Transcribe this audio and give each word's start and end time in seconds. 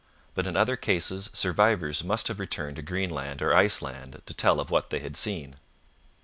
But 0.33 0.47
in 0.47 0.55
other 0.55 0.75
cases 0.77 1.29
survivors 1.31 2.03
must 2.03 2.27
have 2.27 2.39
returned 2.39 2.77
to 2.77 2.81
Greenland 2.81 3.39
or 3.39 3.53
Iceland 3.53 4.19
to 4.25 4.33
tell 4.33 4.59
of 4.59 4.71
what 4.71 4.89
they 4.89 4.97
had 4.99 5.15
seen. 5.15 5.57